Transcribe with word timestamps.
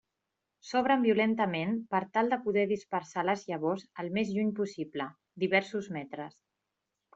S'obren 0.69 1.03
violentament 1.07 1.75
per 1.91 1.99
tal 2.17 2.31
de 2.31 2.39
poder 2.47 2.63
dispersar 2.73 3.27
les 3.31 3.45
llavors 3.51 3.85
el 4.05 4.11
més 4.19 4.35
lluny 4.39 4.51
possible, 4.63 5.11
diversos 5.47 5.93
metres. 6.01 6.39